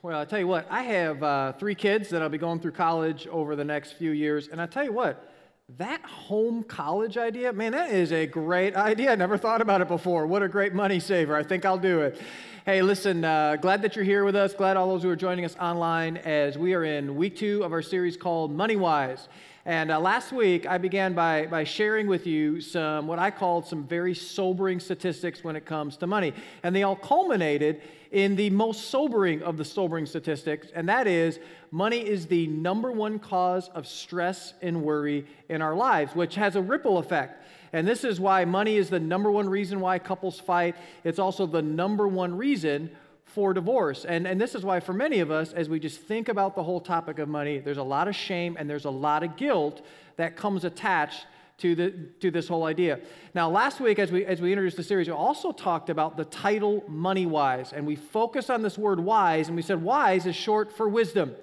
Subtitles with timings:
[0.00, 2.70] Well, I tell you what, I have uh, three kids that I'll be going through
[2.70, 5.28] college over the next few years, and I tell you what,
[5.76, 9.10] that home college idea, man, that is a great idea.
[9.10, 10.24] I never thought about it before.
[10.28, 11.34] What a great money saver.
[11.34, 12.20] I think I'll do it.
[12.64, 14.54] Hey, listen, uh, glad that you're here with us.
[14.54, 17.72] Glad all those who are joining us online as we are in week two of
[17.72, 19.28] our series called Money Wise.
[19.68, 23.66] And uh, last week, I began by, by sharing with you some, what I called
[23.66, 26.32] some very sobering statistics when it comes to money.
[26.62, 31.38] And they all culminated in the most sobering of the sobering statistics, and that is
[31.70, 36.56] money is the number one cause of stress and worry in our lives, which has
[36.56, 37.44] a ripple effect.
[37.74, 40.76] And this is why money is the number one reason why couples fight.
[41.04, 42.88] It's also the number one reason
[43.28, 44.04] for divorce.
[44.04, 46.62] And, and this is why, for many of us, as we just think about the
[46.62, 49.84] whole topic of money, there's a lot of shame and there's a lot of guilt
[50.16, 51.26] that comes attached
[51.58, 53.00] to, the, to this whole idea.
[53.34, 56.24] Now, last week, as we, as we introduced the series, we also talked about the
[56.24, 57.72] title Money Wise.
[57.72, 61.34] And we focused on this word wise, and we said wise is short for wisdom.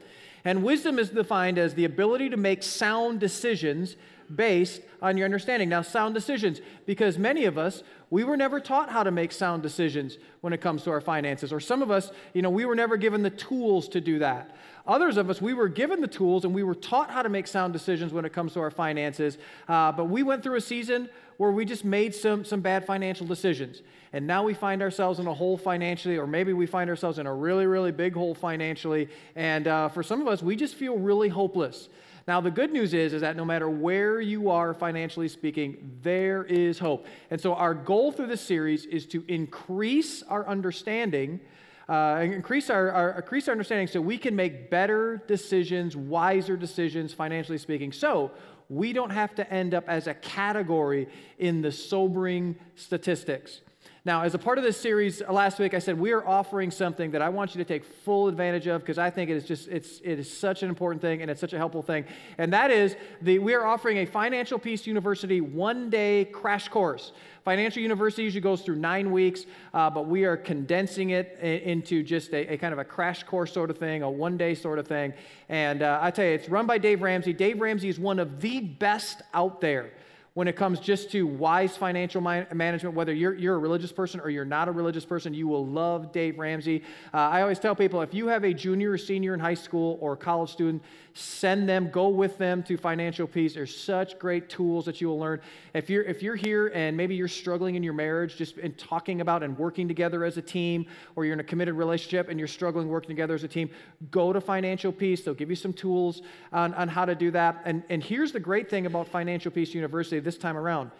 [0.45, 3.95] And wisdom is defined as the ability to make sound decisions
[4.33, 5.69] based on your understanding.
[5.69, 9.63] Now, sound decisions, because many of us, we were never taught how to make sound
[9.63, 11.51] decisions when it comes to our finances.
[11.51, 14.55] Or some of us, you know, we were never given the tools to do that.
[14.87, 17.47] Others of us, we were given the tools and we were taught how to make
[17.47, 19.37] sound decisions when it comes to our finances.
[19.67, 23.25] Uh, but we went through a season where we just made some, some bad financial
[23.25, 23.81] decisions.
[24.13, 27.25] And now we find ourselves in a hole financially, or maybe we find ourselves in
[27.25, 29.09] a really, really big hole financially.
[29.35, 31.89] And uh, for some of us, we just feel really hopeless.
[32.27, 36.43] Now, the good news is, is that no matter where you are financially speaking, there
[36.43, 37.05] is hope.
[37.29, 41.39] And so, our goal through this series is to increase our understanding,
[41.87, 47.13] uh, increase, our, our, increase our understanding so we can make better decisions, wiser decisions,
[47.13, 47.91] financially speaking.
[47.91, 48.31] So,
[48.69, 53.61] we don't have to end up as a category in the sobering statistics.
[54.05, 56.69] Now, as a part of this series uh, last week, I said we are offering
[56.69, 59.45] something that I want you to take full advantage of because I think it is
[59.45, 62.05] just it's it is such an important thing and it's such a helpful thing.
[62.37, 67.13] And that is the we are offering a Financial Peace University one-day crash course.
[67.43, 72.31] Financial University usually goes through nine weeks, uh, but we are condensing it into just
[72.31, 74.87] a, a, kind of a crash course sort of thing, a one day sort of
[74.87, 75.13] thing.
[75.49, 77.33] And uh, I tell you, it's run by Dave Ramsey.
[77.33, 79.93] Dave Ramsey is one of the best out there
[80.35, 84.29] when it comes just to wise financial management, whether you're, you're a religious person or
[84.29, 86.83] you're not a religious person, you will love Dave Ramsey.
[87.13, 89.97] Uh, I always tell people if you have a junior or senior in high school
[90.01, 93.53] or college student, send them, go with them to Financial Peace.
[93.53, 95.39] There's such great tools that you will learn.
[95.73, 99.21] If you're, if you're here and maybe you're struggling in your marriage, just in talking
[99.21, 100.85] about and working together as a team,
[101.15, 103.69] or you're in a committed relationship and you're struggling working together as a team,
[104.11, 105.23] go to Financial Peace.
[105.23, 107.61] They'll give you some tools on, on how to do that.
[107.63, 110.91] And, and here's the great thing about Financial Peace University this time around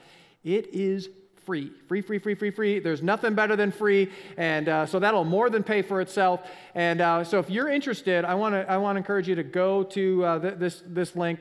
[0.45, 1.09] it is
[1.45, 1.71] free.
[1.87, 2.79] Free, free, free, free, free.
[2.79, 4.11] There's nothing better than free.
[4.37, 6.47] And uh, so that'll more than pay for itself.
[6.73, 9.83] And uh, so if you're interested, I want to I wanna encourage you to go
[9.83, 11.39] to uh, th- this, this link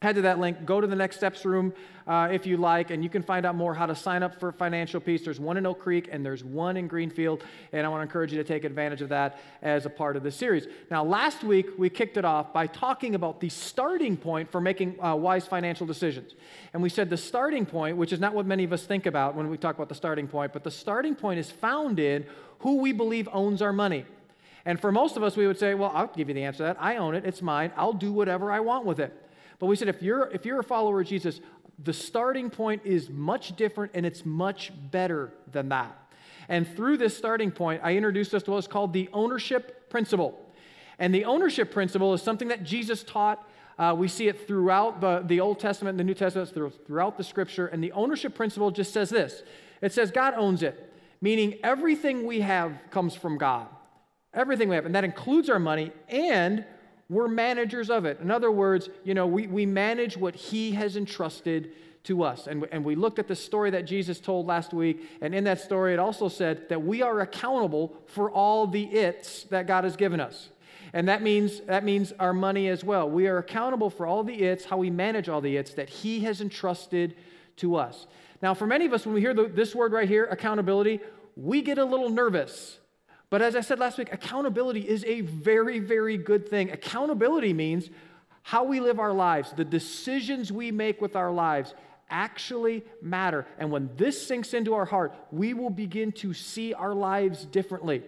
[0.00, 1.72] head to that link, go to the Next Steps room
[2.06, 4.52] uh, if you like, and you can find out more how to sign up for
[4.52, 5.24] Financial Peace.
[5.24, 7.42] There's one in Oak Creek and there's one in Greenfield,
[7.72, 10.22] and I want to encourage you to take advantage of that as a part of
[10.22, 10.68] the series.
[10.88, 15.02] Now, last week we kicked it off by talking about the starting point for making
[15.04, 16.32] uh, wise financial decisions.
[16.72, 19.34] And we said the starting point, which is not what many of us think about
[19.34, 22.24] when we talk about the starting point, but the starting point is found in
[22.60, 24.06] who we believe owns our money.
[24.64, 26.62] And for most of us, we would say, Well, I'll give you the answer to
[26.64, 26.76] that.
[26.78, 29.24] I own it, it's mine, I'll do whatever I want with it.
[29.58, 31.40] But we said if you're, if you're a follower of Jesus,
[31.82, 35.96] the starting point is much different and it's much better than that.
[36.48, 40.38] And through this starting point, I introduced us to what's called the ownership principle.
[40.98, 43.46] And the ownership principle is something that Jesus taught.
[43.78, 46.50] Uh, we see it throughout the, the Old Testament and the New Testament,
[46.86, 47.66] throughout the scripture.
[47.66, 49.42] And the ownership principle just says this
[49.80, 53.68] it says God owns it, meaning everything we have comes from God.
[54.34, 54.86] Everything we have.
[54.86, 56.64] And that includes our money and
[57.08, 58.20] we're managers of it.
[58.20, 61.72] In other words, you know, we, we manage what He has entrusted
[62.04, 62.46] to us.
[62.46, 65.60] And, and we looked at the story that Jesus told last week, and in that
[65.60, 69.96] story, it also said that we are accountable for all the its that God has
[69.96, 70.50] given us.
[70.92, 73.08] And that means, that means our money as well.
[73.08, 76.20] We are accountable for all the its, how we manage all the its that He
[76.20, 77.14] has entrusted
[77.56, 78.06] to us.
[78.40, 81.00] Now, for many of us, when we hear the, this word right here, accountability,
[81.36, 82.78] we get a little nervous
[83.30, 86.70] but as I said last week, accountability is a very, very good thing.
[86.70, 87.90] Accountability means
[88.42, 91.74] how we live our lives, the decisions we make with our lives
[92.08, 93.46] actually matter.
[93.58, 98.02] And when this sinks into our heart, we will begin to see our lives differently.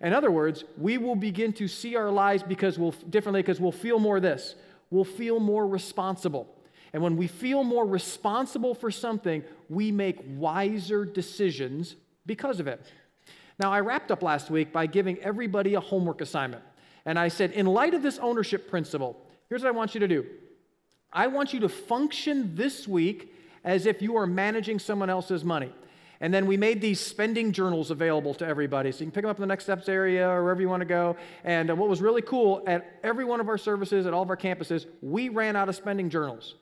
[0.00, 3.72] In other words, we will begin to see our lives because we'll differently because we'll
[3.72, 4.54] feel more this.
[4.90, 6.46] We'll feel more responsible.
[6.92, 11.96] And when we feel more responsible for something, we make wiser decisions
[12.26, 12.80] because of it.
[13.58, 16.62] Now, I wrapped up last week by giving everybody a homework assignment.
[17.06, 19.16] And I said, in light of this ownership principle,
[19.48, 20.26] here's what I want you to do
[21.12, 25.72] I want you to function this week as if you are managing someone else's money.
[26.20, 28.92] And then we made these spending journals available to everybody.
[28.92, 30.80] So you can pick them up in the Next Steps area or wherever you want
[30.80, 31.16] to go.
[31.44, 34.30] And uh, what was really cool, at every one of our services, at all of
[34.30, 36.54] our campuses, we ran out of spending journals.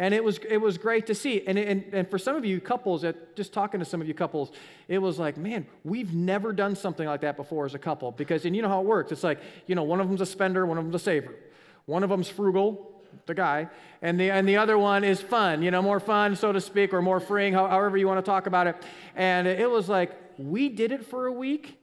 [0.00, 1.46] And it was, it was great to see.
[1.46, 3.04] And, and, and for some of you couples,
[3.36, 4.50] just talking to some of you couples,
[4.88, 8.10] it was like, man, we've never done something like that before as a couple.
[8.10, 9.12] Because, and you know how it works.
[9.12, 11.34] It's like, you know, one of them's a spender, one of them's a saver.
[11.84, 13.68] One of them's frugal, the guy,
[14.00, 16.94] and the, and the other one is fun, you know, more fun, so to speak,
[16.94, 18.76] or more freeing, however you want to talk about it.
[19.16, 21.78] And it was like, we did it for a week,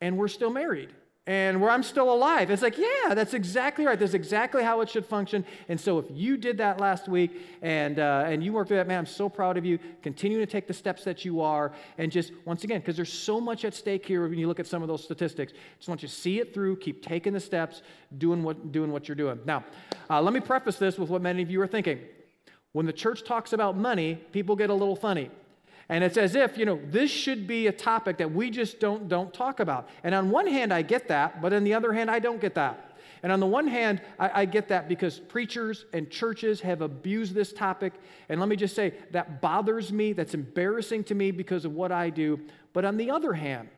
[0.00, 0.88] and we're still married
[1.30, 2.50] and where I'm still alive.
[2.50, 3.96] It's like, yeah, that's exactly right.
[3.96, 5.44] That's exactly how it should function.
[5.68, 8.88] And so, if you did that last week and uh, and you worked through that,
[8.88, 9.78] man, I'm so proud of you.
[10.02, 13.40] Continue to take the steps that you are, and just once again, because there's so
[13.40, 15.52] much at stake here when you look at some of those statistics.
[15.78, 17.82] Just want you to see it through, keep taking the steps,
[18.18, 19.38] doing what doing what you're doing.
[19.44, 19.62] Now,
[20.10, 22.00] uh, let me preface this with what many of you are thinking.
[22.72, 25.30] When the church talks about money, people get a little funny.
[25.90, 29.08] And it's as if, you know, this should be a topic that we just don't,
[29.08, 29.88] don't talk about.
[30.04, 32.54] And on one hand, I get that, but on the other hand, I don't get
[32.54, 32.96] that.
[33.24, 37.34] And on the one hand, I, I, get that because preachers and churches have abused
[37.34, 37.92] this topic.
[38.28, 40.12] And let me just say, that bothers me.
[40.12, 42.38] That's embarrassing to me because of what I do.
[42.72, 43.68] But on the other hand,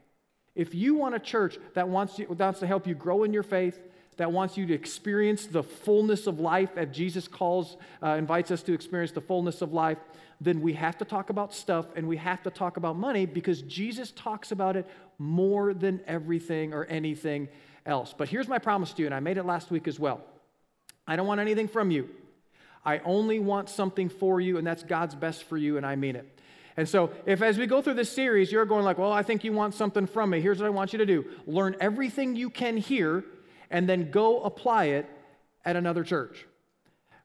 [0.54, 3.42] if you want a church that wants, you, wants to help you grow in your
[3.42, 3.80] faith,
[4.16, 8.62] that wants you to experience the fullness of life as Jesus calls, uh, invites us
[8.64, 9.98] to experience the fullness of life,
[10.40, 13.62] then we have to talk about stuff and we have to talk about money because
[13.62, 14.88] Jesus talks about it
[15.18, 17.48] more than everything or anything
[17.86, 18.14] else.
[18.16, 20.20] But here's my promise to you, and I made it last week as well
[21.06, 22.08] I don't want anything from you.
[22.84, 26.16] I only want something for you, and that's God's best for you, and I mean
[26.16, 26.38] it.
[26.76, 29.44] And so, if as we go through this series, you're going like, well, I think
[29.44, 32.50] you want something from me, here's what I want you to do learn everything you
[32.50, 33.24] can here,
[33.72, 35.06] and then go apply it
[35.64, 36.46] at another church.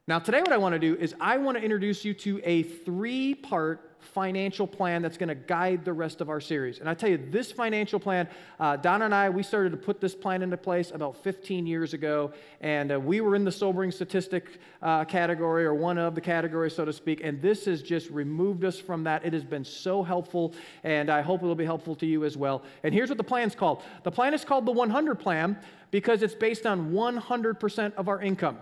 [0.10, 2.64] Now, today, what I want to do is I want to introduce you to a
[2.64, 6.80] three part financial plan that's going to guide the rest of our series.
[6.80, 10.00] And I tell you, this financial plan, uh, Donna and I, we started to put
[10.00, 12.32] this plan into place about 15 years ago,
[12.62, 16.74] and uh, we were in the sobering statistic uh, category, or one of the categories,
[16.74, 19.26] so to speak, and this has just removed us from that.
[19.26, 20.54] It has been so helpful,
[20.86, 22.64] and I hope it will be helpful to you as well.
[22.84, 25.58] And here's what the plan's called the plan is called the 100 Plan
[25.92, 28.58] because it's based on 100% of our income.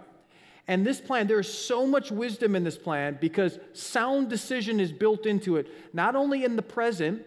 [0.67, 4.91] And this plan, there is so much wisdom in this plan because sound decision is
[4.91, 7.23] built into it, not only in the present,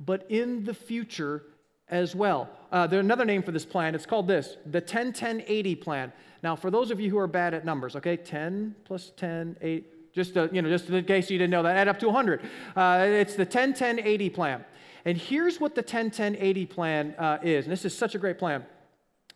[0.00, 1.44] but in the future
[1.88, 2.48] as well.
[2.72, 3.94] Uh, there's another name for this plan.
[3.94, 6.12] It's called this the 10 10 80 plan.
[6.42, 10.12] Now, for those of you who are bad at numbers, okay, 10 plus 10, 8,
[10.12, 12.40] just, to, you know, just in case you didn't know that, add up to 100.
[12.74, 14.64] Uh, it's the 10 10 80 plan.
[15.04, 17.64] And here's what the 10 10 80 plan uh, is.
[17.64, 18.64] And this is such a great plan.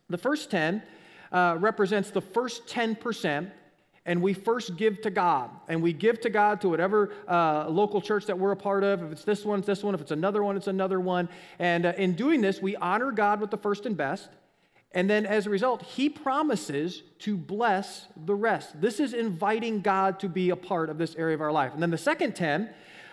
[0.09, 0.83] The first 10
[1.33, 3.51] uh, represents the first 10%,
[4.05, 5.51] and we first give to God.
[5.69, 9.03] And we give to God to whatever uh, local church that we're a part of.
[9.03, 9.95] If it's this one, it's this one.
[9.95, 11.29] If it's another one, it's another one.
[11.59, 14.29] And uh, in doing this, we honor God with the first and best.
[14.93, 18.81] And then as a result, he promises to bless the rest.
[18.81, 21.75] This is inviting God to be a part of this area of our life.
[21.75, 22.71] And then the second 10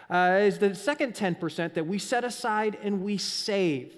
[0.09, 3.97] uh, is the second 10% that we set aside and we save.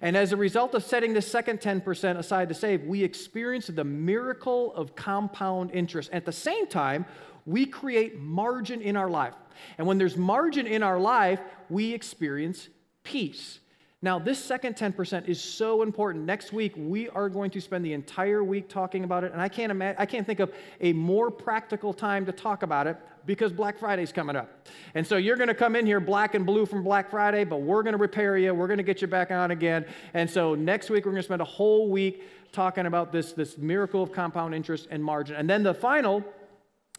[0.00, 3.84] And as a result of setting the second 10% aside to save, we experience the
[3.84, 6.10] miracle of compound interest.
[6.12, 7.06] At the same time,
[7.46, 9.34] we create margin in our life.
[9.78, 12.68] And when there's margin in our life, we experience
[13.02, 13.60] peace.
[14.02, 16.26] Now, this second 10% is so important.
[16.26, 19.48] Next week, we are going to spend the entire week talking about it, and I
[19.48, 23.52] can't, imagine, I can't think of a more practical time to talk about it because
[23.54, 24.68] Black Friday's coming up.
[24.94, 27.62] And so you're going to come in here black and blue from Black Friday, but
[27.62, 28.52] we're going to repair you.
[28.52, 29.86] We're going to get you back on again.
[30.12, 32.22] And so next week, we're going to spend a whole week
[32.52, 35.36] talking about this, this miracle of compound interest and margin.
[35.36, 36.22] And then the final,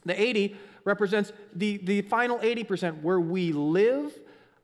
[0.03, 4.17] the 80, represents the, the final 80% where we live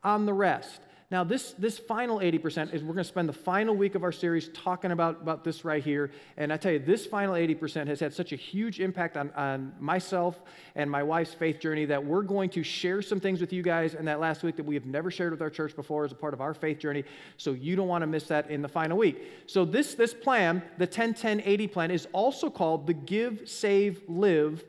[0.04, 0.82] on the rest.
[1.14, 4.12] Now, this, this final 80% is we're going to spend the final week of our
[4.12, 6.10] series talking about, about this right here.
[6.38, 9.74] And I tell you, this final 80% has had such a huge impact on, on
[9.80, 10.42] myself
[10.74, 13.94] and my wife's faith journey that we're going to share some things with you guys
[13.94, 16.16] in that last week that we have never shared with our church before as a
[16.16, 17.04] part of our faith journey.
[17.38, 19.22] So you don't want to miss that in the final week.
[19.46, 24.02] So this, this plan, the 10 10 80 plan, is also called the Give, Save,
[24.08, 24.66] Live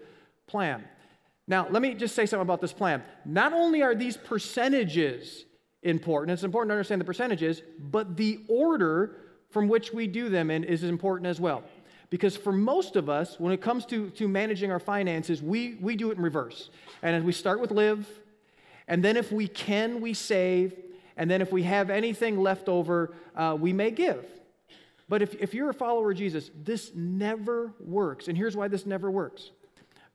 [0.47, 0.85] plan.
[1.49, 3.03] Now, let me just say something about this plan.
[3.25, 5.47] Not only are these percentages
[5.85, 6.33] important.
[6.33, 9.17] It's important to understand the percentages, but the order
[9.51, 11.63] from which we do them in is important as well.
[12.11, 15.97] Because for most of us, when it comes to, to managing our finances, we, we
[15.97, 16.71] do it in reverse.
[17.03, 18.09] And we start with live,
[18.89, 20.75] and then if we can, we save,
[21.17, 24.27] And then if we have anything left over, uh, we may give.
[25.09, 28.29] But if, if you're a follower of Jesus, this never works.
[28.29, 29.51] And here's why this never works.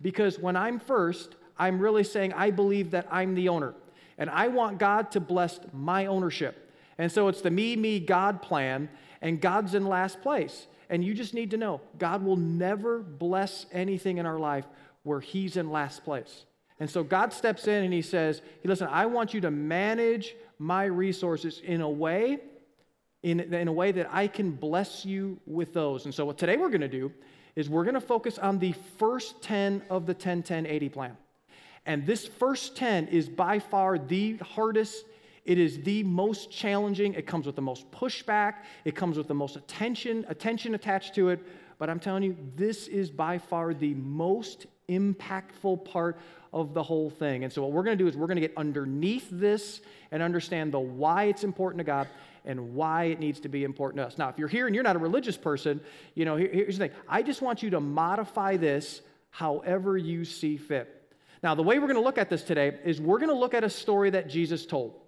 [0.02, 3.76] Because when I'm first, I'm really saying I believe that I'm the owner.
[4.20, 6.72] And I want God to bless my ownership.
[7.00, 8.90] And so it's the me, me, God plan,
[9.22, 10.68] and God's in last place.
[10.90, 14.66] And you just need to know God will never bless anything in our life
[15.04, 16.46] where He's in last place.
[16.80, 20.36] And so God steps in and He says, hey, Listen, I want you to manage
[20.60, 22.40] my resources in a way.
[23.22, 26.06] In, in a way that I can bless you with those.
[26.06, 27.12] And so, what today we're going to do
[27.54, 31.18] is we're going to focus on the first 10 of the 10 10 80 plan.
[31.86, 35.06] And this first 10 is by far the hardest
[35.50, 37.16] it is the most challenging.
[37.16, 38.58] It comes with the most pushback.
[38.86, 41.40] It comes with the most attention, attention attached to it.
[41.80, 46.20] But I'm telling you, this is by far the most impactful part
[46.54, 47.46] of the whole thing.
[47.46, 49.82] And so what we're going to do is we're going to get underneath this
[50.12, 52.08] and understand the why it's important to God
[52.46, 54.20] and why it needs to be important to us.
[54.20, 55.82] Now, if you're here and you're not a religious person,
[56.14, 56.98] you know, here's the thing.
[57.08, 60.99] I just want you to modify this however you see fit.
[61.42, 63.54] Now, the way we're going to look at this today is we're going to look
[63.54, 65.00] at a story that Jesus told.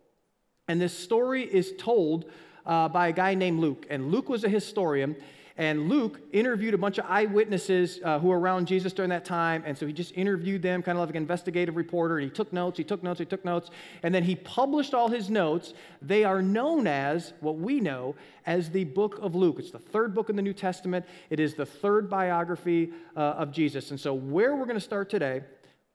[0.68, 2.26] And this story is told
[2.66, 3.86] uh, by a guy named Luke.
[3.90, 5.16] And Luke was a historian.
[5.58, 9.64] And Luke interviewed a bunch of eyewitnesses uh, who were around Jesus during that time.
[9.66, 12.18] And so he just interviewed them, kind of like an investigative reporter.
[12.18, 13.70] And he took notes, he took notes, he took notes.
[14.02, 15.74] And then he published all his notes.
[16.02, 19.58] They are known as, what we know, as the book of Luke.
[19.60, 23.52] It's the third book in the New Testament, it is the third biography uh, of
[23.52, 23.92] Jesus.
[23.92, 25.44] And so, where we're going to start today,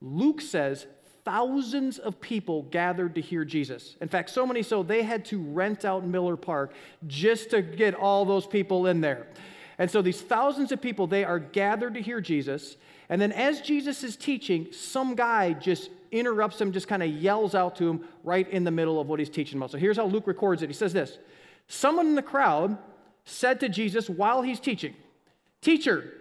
[0.01, 0.85] Luke says
[1.25, 3.97] thousands of people gathered to hear Jesus.
[3.99, 6.73] In fact, so many so they had to rent out Miller Park
[7.05, 9.27] just to get all those people in there.
[9.77, 12.77] And so these thousands of people, they are gathered to hear Jesus.
[13.09, 17.53] And then as Jesus is teaching, some guy just interrupts him, just kind of yells
[17.53, 19.71] out to him right in the middle of what he's teaching about.
[19.71, 20.69] So here's how Luke records it.
[20.69, 21.17] He says this
[21.67, 22.77] Someone in the crowd
[23.25, 24.95] said to Jesus while he's teaching,
[25.61, 26.13] Teacher,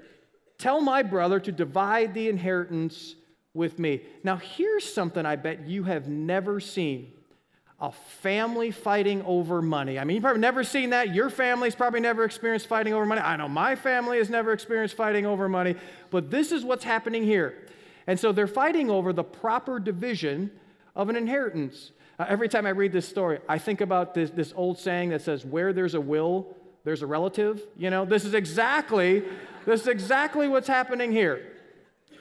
[0.59, 3.15] tell my brother to divide the inheritance
[3.57, 4.03] with me.
[4.23, 7.13] Now, here's something I bet you have never seen
[7.79, 9.99] a family fighting over money.
[9.99, 11.15] I mean, you've probably never seen that.
[11.15, 13.21] Your family's probably never experienced fighting over money.
[13.21, 15.77] I know my family has never experienced fighting over money,
[16.11, 17.67] but this is what's happening here.
[18.07, 20.51] And so they're fighting over the proper division
[20.95, 21.93] of an inheritance.
[22.19, 25.21] Uh, every time I read this story, I think about this, this old saying that
[25.21, 27.67] says, Where there's a will, there's a relative.
[27.77, 29.23] You know, this is exactly,
[29.67, 31.56] this is exactly what's happening here.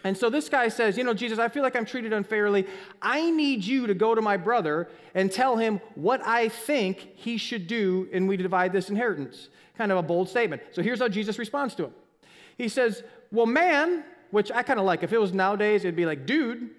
[0.05, 2.67] And so this guy says, You know, Jesus, I feel like I'm treated unfairly.
[3.01, 7.38] I need you to go to my brother and tell him what I think he
[7.38, 9.50] should do, and we divide this inheritance.
[9.75, 10.62] Kind of a bold statement.
[10.74, 11.93] So here's how Jesus responds to him
[12.55, 15.01] He says, Well, man, which I kind of like.
[15.01, 16.69] If it was nowadays, it'd be like, Dude,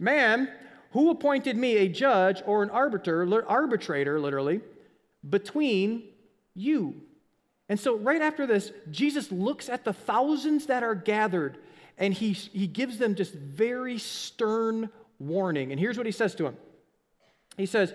[0.00, 0.50] man,
[0.90, 4.60] who appointed me a judge or an arbiter, arbitrator, literally,
[5.30, 6.02] between
[6.56, 7.00] you?
[7.68, 11.58] And so, right after this, Jesus looks at the thousands that are gathered
[12.02, 14.90] and he, he gives them just very stern
[15.20, 15.70] warning.
[15.70, 16.56] And here's what he says to him
[17.56, 17.94] He says,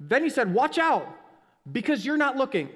[0.00, 1.06] Then he said, Watch out,
[1.70, 2.68] because you're not looking,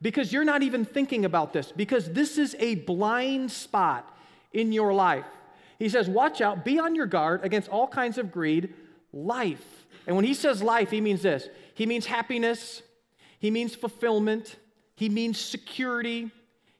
[0.00, 4.10] because you're not even thinking about this, because this is a blind spot
[4.54, 5.26] in your life.
[5.78, 8.72] He says, Watch out, be on your guard against all kinds of greed,
[9.12, 9.84] life.
[10.06, 12.80] And when he says life, he means this he means happiness,
[13.38, 14.56] he means fulfillment,
[14.94, 16.30] he means security,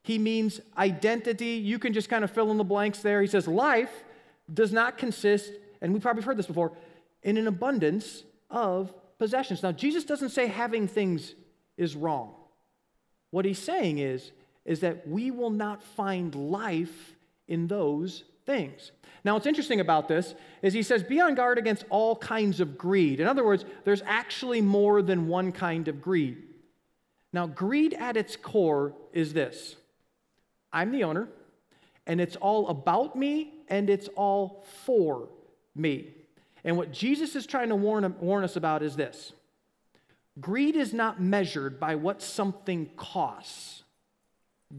[0.05, 1.55] he means identity.
[1.55, 3.23] You can just kind of fill in the blanks there.
[3.23, 4.05] He says, Life
[4.53, 6.73] does not consist, and we probably heard this before,
[7.23, 9.63] in an abundance of possessions.
[9.63, 11.35] Now, Jesus doesn't say having things
[11.79, 12.35] is wrong.
[13.31, 14.31] What he's saying is,
[14.67, 17.15] is that we will not find life
[17.49, 18.93] in those things.
[19.25, 22.77] Now, what's interesting about this is he says, be on guard against all kinds of
[22.77, 23.21] greed.
[23.21, 26.43] In other words, there's actually more than one kind of greed.
[27.33, 29.77] Now, greed at its core is this
[30.75, 31.28] I'm the owner,
[32.07, 35.28] and it's all about me and it's all for
[35.75, 36.11] me.
[36.64, 39.33] And what Jesus is trying to warn, warn us about is this
[40.40, 43.85] greed is not measured by what something costs,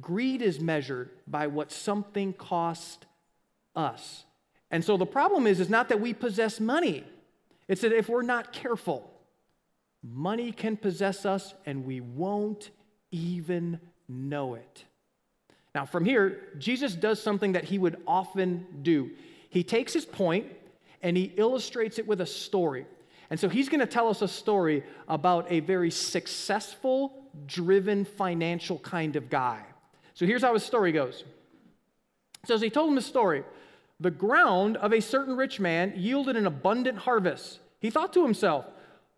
[0.01, 3.05] greed is measured by what something cost
[3.75, 4.25] us.
[4.69, 7.05] And so the problem is, is not that we possess money,
[7.67, 9.09] it's that if we're not careful,
[10.03, 12.69] money can possess us and we won't
[13.11, 14.83] even know it.
[15.75, 19.11] Now, from here, Jesus does something that he would often do.
[19.49, 20.47] He takes his point
[21.03, 22.85] and he illustrates it with a story.
[23.29, 27.13] And so he's going to tell us a story about a very successful,
[27.45, 29.63] driven, financial kind of guy.
[30.13, 31.25] So here's how his story goes.
[32.45, 33.43] So as he told him his story,
[33.99, 37.59] the ground of a certain rich man yielded an abundant harvest.
[37.81, 38.65] He thought to himself,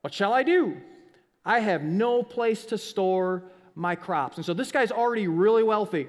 [0.01, 0.77] What shall I do?
[1.45, 3.43] I have no place to store
[3.75, 4.37] my crops.
[4.37, 6.07] And so this guy's already really wealthy.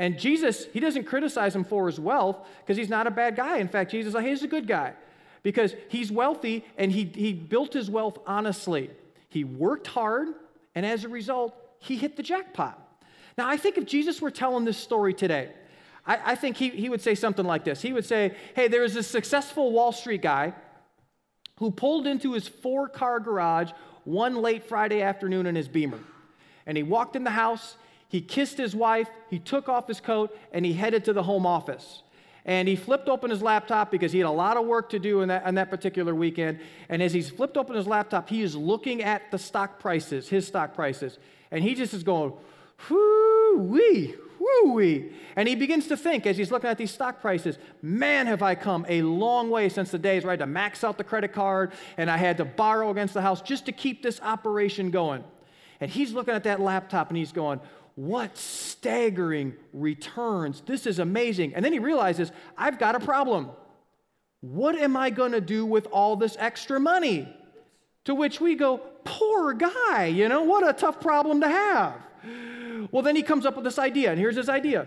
[0.00, 3.58] And Jesus, he doesn't criticize him for his wealth because he's not a bad guy.
[3.58, 4.94] In fact, Jesus is like, hey, he's a good guy
[5.42, 8.88] because he's wealthy and he, he built his wealth honestly.
[9.28, 10.28] He worked hard,
[10.74, 12.80] and as a result, he hit the jackpot.
[13.36, 15.50] Now, I think if Jesus were telling this story today,
[16.06, 17.82] I, I think he, he would say something like this.
[17.82, 20.54] He would say, Hey, there was a successful Wall Street guy
[21.58, 23.70] who pulled into his four car garage
[24.04, 26.00] one late Friday afternoon in his beamer.
[26.64, 27.76] And he walked in the house,
[28.10, 31.46] he kissed his wife, he took off his coat, and he headed to the home
[31.46, 32.02] office.
[32.44, 35.20] And he flipped open his laptop because he had a lot of work to do
[35.20, 36.58] in that, in that particular weekend.
[36.88, 40.44] And as he's flipped open his laptop, he is looking at the stock prices, his
[40.44, 41.20] stock prices.
[41.52, 42.32] And he just is going,
[42.88, 45.12] whoo wee, whoo wee.
[45.36, 48.56] And he begins to think as he's looking at these stock prices, man, have I
[48.56, 51.32] come a long way since the days where I had to max out the credit
[51.32, 55.22] card and I had to borrow against the house just to keep this operation going.
[55.80, 57.60] And he's looking at that laptop and he's going,
[58.00, 60.62] what staggering returns.
[60.64, 61.54] This is amazing.
[61.54, 63.50] And then he realizes, I've got a problem.
[64.40, 67.28] What am I going to do with all this extra money?
[68.04, 71.94] To which we go, poor guy, you know, what a tough problem to have.
[72.90, 74.86] Well, then he comes up with this idea, and here's his idea.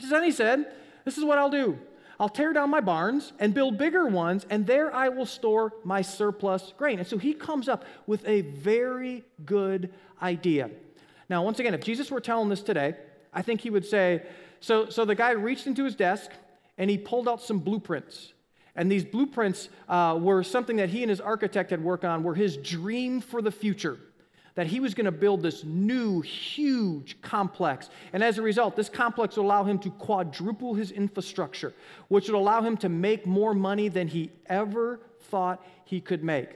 [0.00, 0.72] So then he said,
[1.04, 1.78] This is what I'll do.
[2.18, 6.00] I'll tear down my barns and build bigger ones, and there I will store my
[6.00, 7.00] surplus grain.
[7.00, 10.70] And so he comes up with a very good idea.
[11.28, 12.96] Now, once again, if Jesus were telling this today,
[13.32, 14.22] I think he would say,
[14.60, 16.30] so, so the guy reached into his desk
[16.78, 18.32] and he pulled out some blueprints.
[18.74, 22.34] And these blueprints uh, were something that he and his architect had worked on, were
[22.34, 23.98] his dream for the future.
[24.54, 27.88] That he was going to build this new, huge complex.
[28.12, 31.72] And as a result, this complex would allow him to quadruple his infrastructure,
[32.08, 35.00] which would allow him to make more money than he ever
[35.30, 36.50] thought he could make.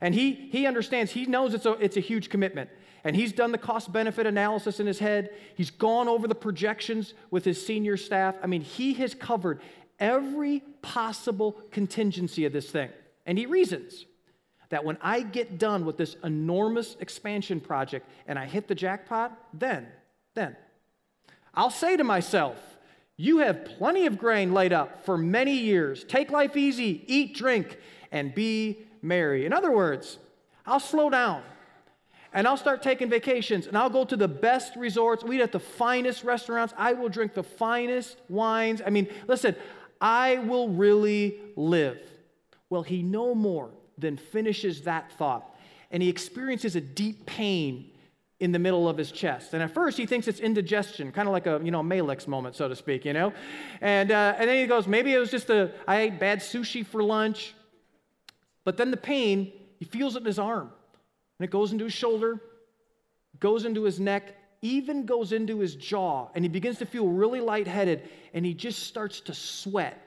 [0.00, 2.68] And he, he understands, he knows it's a, it's a huge commitment
[3.06, 5.30] and he's done the cost benefit analysis in his head.
[5.54, 8.34] He's gone over the projections with his senior staff.
[8.42, 9.60] I mean, he has covered
[10.00, 12.90] every possible contingency of this thing.
[13.24, 14.06] And he reasons
[14.70, 19.38] that when I get done with this enormous expansion project and I hit the jackpot,
[19.54, 19.86] then,
[20.34, 20.56] then,
[21.54, 22.58] I'll say to myself,
[23.16, 26.02] you have plenty of grain laid up for many years.
[26.02, 27.78] Take life easy, eat, drink,
[28.10, 29.46] and be merry.
[29.46, 30.18] In other words,
[30.66, 31.44] I'll slow down
[32.36, 35.24] and I'll start taking vacations and I'll go to the best resorts.
[35.24, 36.72] We eat at the finest restaurants.
[36.76, 38.80] I will drink the finest wines.
[38.86, 39.56] I mean, listen,
[40.00, 41.98] I will really live.
[42.70, 45.56] Well, he no more than finishes that thought
[45.90, 47.90] and he experiences a deep pain
[48.38, 49.54] in the middle of his chest.
[49.54, 52.54] And at first, he thinks it's indigestion, kind of like a you know Maalox moment,
[52.54, 53.32] so to speak, you know.
[53.80, 56.84] And uh, and then he goes, maybe it was just a I ate bad sushi
[56.84, 57.54] for lunch.
[58.64, 60.70] But then the pain, he feels it in his arm.
[61.38, 62.40] And it goes into his shoulder,
[63.40, 66.28] goes into his neck, even goes into his jaw.
[66.34, 70.02] And he begins to feel really lightheaded and he just starts to sweat.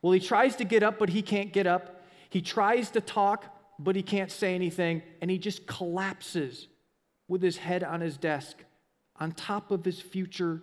[0.00, 2.02] Well, he tries to get up, but he can't get up.
[2.30, 3.44] He tries to talk,
[3.78, 5.02] but he can't say anything.
[5.20, 6.66] And he just collapses
[7.28, 8.56] with his head on his desk
[9.16, 10.62] on top of his future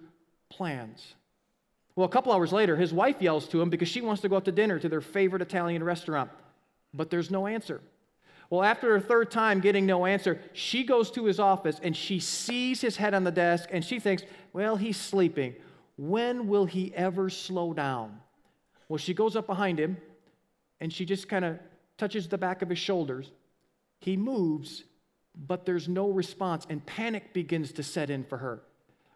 [0.49, 1.15] plans.
[1.95, 4.37] Well, a couple hours later, his wife yells to him because she wants to go
[4.37, 6.29] out to dinner to their favorite Italian restaurant,
[6.93, 7.81] but there's no answer.
[8.49, 12.19] Well, after a third time getting no answer, she goes to his office and she
[12.19, 15.53] sees his head on the desk and she thinks, well, he's sleeping.
[15.97, 18.19] When will he ever slow down?
[18.87, 19.97] Well, she goes up behind him
[20.79, 21.59] and she just kind of
[21.97, 23.31] touches the back of his shoulders.
[23.99, 24.83] He moves,
[25.35, 28.61] but there's no response, and panic begins to set in for her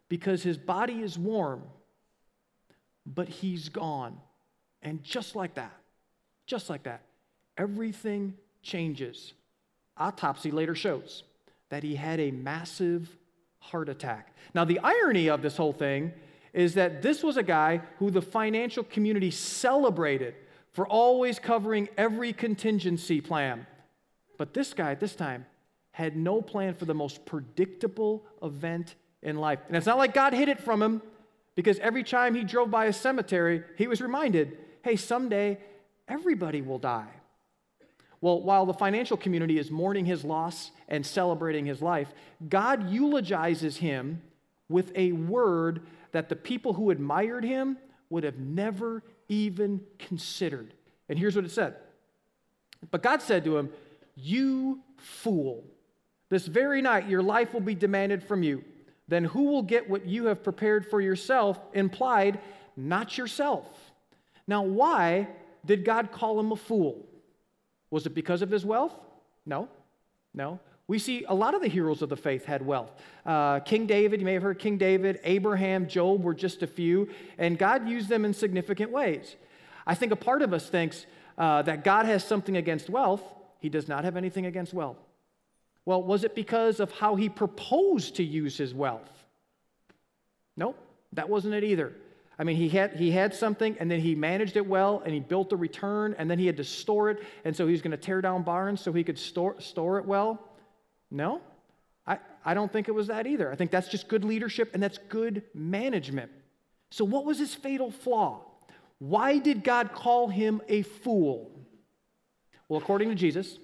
[0.09, 1.63] because his body is warm,
[3.05, 4.17] but he's gone.
[4.81, 5.73] And just like that,
[6.45, 7.01] just like that,
[7.57, 9.33] everything changes.
[9.97, 11.23] Autopsy later shows
[11.69, 13.15] that he had a massive
[13.59, 14.35] heart attack.
[14.55, 16.11] Now, the irony of this whole thing
[16.53, 20.35] is that this was a guy who the financial community celebrated
[20.71, 23.65] for always covering every contingency plan.
[24.37, 25.45] But this guy at this time
[25.91, 29.59] had no plan for the most predictable event in life.
[29.67, 31.01] And it's not like God hid it from him,
[31.55, 35.57] because every time he drove by a cemetery, he was reminded hey, someday
[36.09, 37.07] everybody will die.
[38.23, 42.13] Well, while the financial community is mourning his loss and celebrating his life,
[42.47, 44.21] God eulogizes him
[44.69, 45.81] with a word
[46.13, 47.77] that the people who admired him
[48.09, 50.73] would have never even considered.
[51.09, 51.75] And here's what it said
[52.91, 53.69] But God said to him,
[54.15, 55.65] You fool,
[56.29, 58.63] this very night your life will be demanded from you.
[59.09, 61.59] Then who will get what you have prepared for yourself?
[61.73, 62.39] Implied,
[62.77, 63.67] not yourself.
[64.47, 65.27] Now, why
[65.65, 67.05] did God call him a fool?
[67.93, 68.95] Was it because of his wealth?
[69.45, 69.69] No,
[70.33, 70.59] no.
[70.87, 72.89] We see a lot of the heroes of the faith had wealth.
[73.23, 77.07] Uh, King David, you may have heard King David, Abraham, Job were just a few,
[77.37, 79.35] and God used them in significant ways.
[79.85, 81.05] I think a part of us thinks
[81.37, 83.21] uh, that God has something against wealth.
[83.59, 84.97] He does not have anything against wealth.
[85.85, 89.11] Well, was it because of how he proposed to use his wealth?
[90.57, 90.79] Nope,
[91.11, 91.93] that wasn't it either.
[92.43, 95.21] I mean, he had, he had something and then he managed it well and he
[95.21, 97.23] built a return and then he had to store it.
[97.45, 100.05] And so he was going to tear down barns so he could store, store it
[100.05, 100.45] well.
[101.09, 101.39] No,
[102.05, 103.49] I, I don't think it was that either.
[103.49, 106.31] I think that's just good leadership and that's good management.
[106.89, 108.41] So, what was his fatal flaw?
[108.99, 111.49] Why did God call him a fool?
[112.67, 113.57] Well, according to Jesus,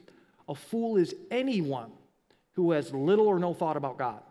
[0.47, 1.91] a fool is anyone
[2.53, 4.21] who has little or no thought about God.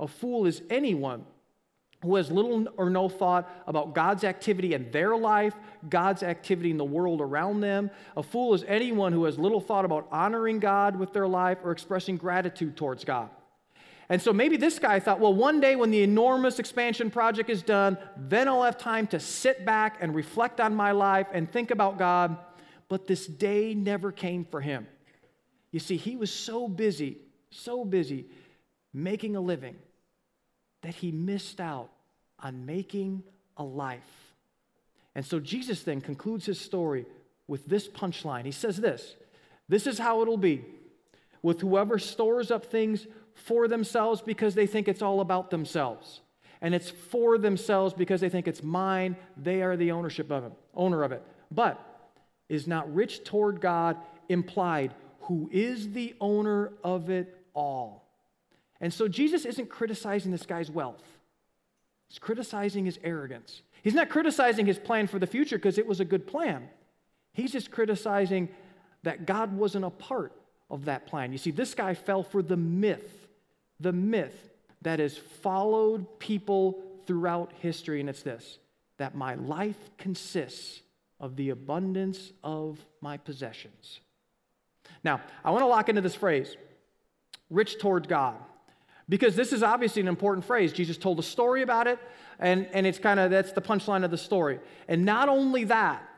[0.00, 1.26] A fool is anyone
[2.02, 5.54] who has little or no thought about God's activity in their life,
[5.88, 7.90] God's activity in the world around them.
[8.16, 11.70] A fool is anyone who has little thought about honoring God with their life or
[11.70, 13.30] expressing gratitude towards God.
[14.08, 17.62] And so maybe this guy thought, well, one day when the enormous expansion project is
[17.62, 21.70] done, then I'll have time to sit back and reflect on my life and think
[21.70, 22.36] about God.
[22.88, 24.86] But this day never came for him.
[25.70, 27.18] You see, he was so busy,
[27.50, 28.26] so busy
[28.92, 29.76] making a living
[30.82, 31.90] that he missed out
[32.38, 33.22] on making
[33.56, 34.34] a life.
[35.14, 37.06] And so Jesus then concludes his story
[37.46, 38.44] with this punchline.
[38.44, 39.14] He says this
[39.68, 40.64] This is how it'll be
[41.42, 46.20] with whoever stores up things for themselves because they think it's all about themselves.
[46.60, 49.16] And it's for themselves because they think it's mine.
[49.36, 51.22] They are the ownership of it, owner of it.
[51.50, 51.80] But
[52.48, 53.96] is not rich toward God
[54.28, 58.01] implied, who is the owner of it all.
[58.82, 61.02] And so Jesus isn't criticizing this guy's wealth,
[62.08, 63.62] he's criticizing his arrogance.
[63.82, 66.68] He's not criticizing his plan for the future because it was a good plan.
[67.32, 68.48] He's just criticizing
[69.02, 70.32] that God wasn't a part
[70.70, 71.32] of that plan.
[71.32, 73.26] You see, this guy fell for the myth,
[73.80, 74.50] the myth
[74.82, 78.58] that has followed people throughout history, and it's this
[78.98, 80.80] that my life consists
[81.18, 83.98] of the abundance of my possessions.
[85.02, 86.56] Now, I want to lock into this phrase
[87.50, 88.36] rich toward God.
[89.08, 90.72] Because this is obviously an important phrase.
[90.72, 91.98] Jesus told a story about it,
[92.38, 94.60] and, and it's kind of that's the punchline of the story.
[94.88, 96.08] And not only that,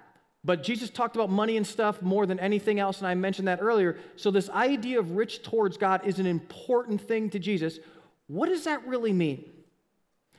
[0.44, 3.60] but Jesus talked about money and stuff more than anything else, and I mentioned that
[3.62, 3.96] earlier.
[4.16, 7.78] So, this idea of rich towards God is an important thing to Jesus.
[8.26, 9.50] What does that really mean?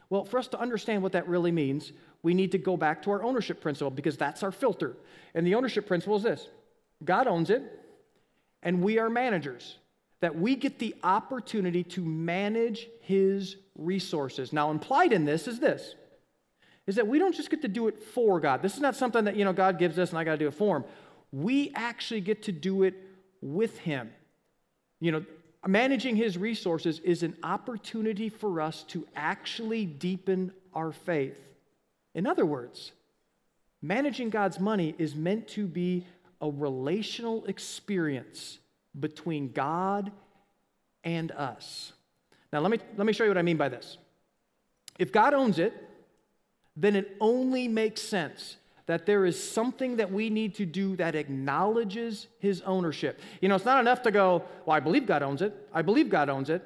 [0.10, 3.12] Well, for us to understand what that really means, we need to go back to
[3.12, 4.96] our ownership principle because that's our filter.
[5.34, 6.48] And the ownership principle is this
[7.04, 7.64] God owns it,
[8.62, 9.78] and we are managers
[10.26, 14.52] that we get the opportunity to manage his resources.
[14.52, 15.94] Now, implied in this is this
[16.88, 18.64] is that we don't just get to do it for God.
[18.64, 20.48] This is not something that, you know, God gives us and I got to do
[20.48, 20.84] it for him.
[21.32, 22.96] We actually get to do it
[23.40, 24.10] with him.
[25.00, 25.26] You know,
[25.68, 31.38] managing his resources is an opportunity for us to actually deepen our faith.
[32.16, 32.94] In other words,
[33.80, 36.08] managing God's money is meant to be
[36.42, 38.58] a relational experience
[39.00, 40.12] between God
[41.04, 41.94] and us.
[42.52, 43.98] Now, let me, let me show you what I mean by this.
[44.98, 45.74] If God owns it,
[46.76, 51.16] then it only makes sense that there is something that we need to do that
[51.16, 53.20] acknowledges his ownership.
[53.42, 55.54] You know, it's not enough to go, well, I believe God owns it.
[55.74, 56.62] I believe God owns it.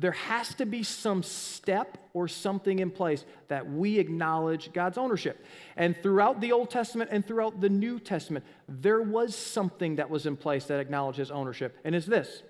[0.00, 5.44] There has to be some step or something in place that we acknowledge God's ownership.
[5.76, 10.24] And throughout the Old Testament and throughout the New Testament, there was something that was
[10.24, 11.76] in place that acknowledges ownership.
[11.84, 12.42] And it's this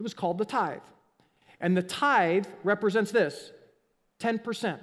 [0.00, 0.80] it was called the tithe.
[1.60, 3.52] And the tithe represents this
[4.20, 4.80] 10%.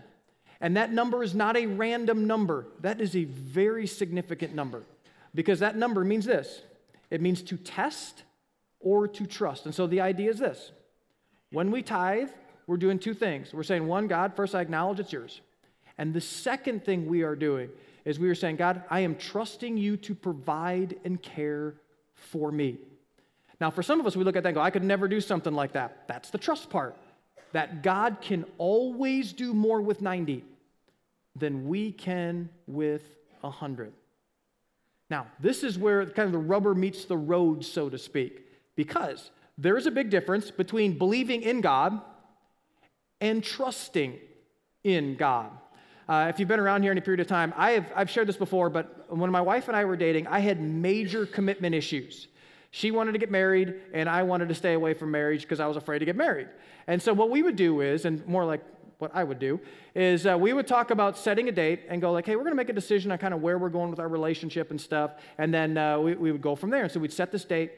[0.61, 4.83] And that number is not a random number, that is a very significant number
[5.35, 6.61] because that number means this
[7.09, 8.23] it means to test
[8.79, 9.65] or to trust.
[9.65, 10.71] And so the idea is this
[11.51, 12.29] when we tithe,
[12.67, 13.53] we're doing two things.
[13.53, 15.41] We're saying, one, God, first I acknowledge it's yours.
[15.97, 17.69] And the second thing we are doing
[18.05, 21.75] is we are saying, God, I am trusting you to provide and care
[22.15, 22.77] for me.
[23.59, 25.21] Now, for some of us, we look at that and go, I could never do
[25.21, 26.07] something like that.
[26.07, 26.97] That's the trust part.
[27.51, 30.43] That God can always do more with 90
[31.35, 33.03] than we can with
[33.41, 33.93] 100.
[35.09, 39.29] Now, this is where kind of the rubber meets the road, so to speak, because
[39.61, 42.01] there is a big difference between believing in God
[43.19, 44.17] and trusting
[44.83, 45.51] in God.
[46.09, 48.37] Uh, if you've been around here any period of time, I have, I've shared this
[48.37, 52.27] before, but when my wife and I were dating, I had major commitment issues.
[52.71, 55.67] She wanted to get married, and I wanted to stay away from marriage because I
[55.67, 56.47] was afraid to get married.
[56.87, 58.63] And so what we would do is, and more like
[58.97, 59.59] what I would do
[59.93, 62.53] is uh, we would talk about setting a date and go like, hey, we're going
[62.53, 65.11] to make a decision on kind of where we're going with our relationship and stuff,
[65.37, 66.83] and then uh, we, we would go from there.
[66.83, 67.71] And so we'd set this date,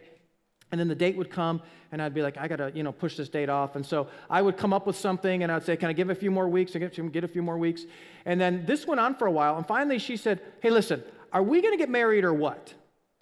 [0.73, 3.15] And then the date would come, and I'd be like, I gotta, you know, push
[3.15, 3.75] this date off.
[3.75, 6.15] And so I would come up with something, and I'd say, Can I give a
[6.15, 6.75] few more weeks?
[6.75, 7.83] I get, get a few more weeks.
[8.25, 11.43] And then this went on for a while, and finally she said, Hey, listen, are
[11.43, 12.73] we gonna get married or what?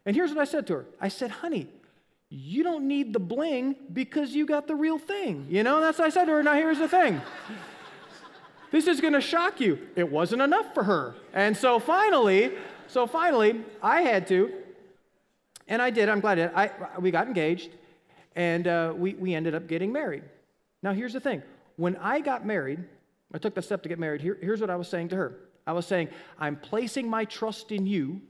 [0.05, 1.67] And here's what I said to her I said, Honey,
[2.29, 5.45] you don't need the bling because you got the real thing.
[5.49, 6.43] You know, that's what I said to her.
[6.43, 7.19] Now here's the thing.
[8.71, 9.77] this is gonna shock you.
[9.97, 11.15] It wasn't enough for her.
[11.33, 12.53] And so finally,
[12.87, 14.53] so finally, I had to
[15.71, 16.09] and I did.
[16.09, 16.65] I'm glad I.
[16.65, 17.71] I, we got engaged,
[18.35, 20.23] and uh, we, we ended up getting married.
[20.83, 21.41] Now, here's the thing.
[21.77, 22.83] When I got married,
[23.33, 24.19] I took the step to get married.
[24.19, 27.71] Here, here's what I was saying to her I was saying, I'm placing my trust
[27.71, 28.21] in you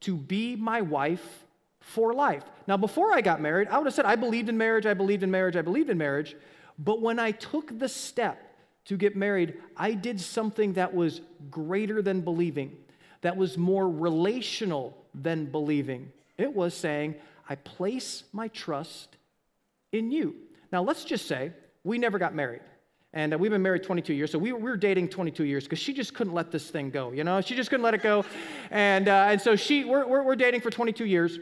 [0.00, 1.46] to be my wife
[1.80, 2.44] for life.
[2.66, 5.22] Now, before I got married, I would have said, I believed in marriage, I believed
[5.22, 6.36] in marriage, I believed in marriage.
[6.78, 12.02] But when I took the step to get married, I did something that was greater
[12.02, 12.76] than believing,
[13.22, 16.12] that was more relational than believing.
[16.36, 17.14] It was saying,
[17.48, 19.16] I place my trust
[19.92, 20.34] in you.
[20.72, 21.52] Now, let's just say
[21.84, 22.62] we never got married.
[23.12, 25.78] And uh, we've been married 22 years, so we, we were dating 22 years because
[25.78, 27.12] she just couldn't let this thing go.
[27.12, 28.24] You know, she just couldn't let it go,
[28.72, 31.38] and uh, and so she we're, we're, we're dating for 22 years,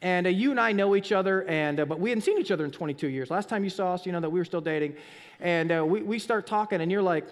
[0.00, 2.52] and uh, you and I know each other, and uh, but we hadn't seen each
[2.52, 3.30] other in 22 years.
[3.30, 4.94] Last time you saw us, you know that we were still dating,
[5.40, 7.26] and uh, we we start talking, and you're like,